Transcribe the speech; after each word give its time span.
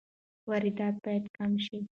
واردات 0.49 0.95
باید 1.05 1.23
کم 1.37 1.51
شي. 1.65 1.77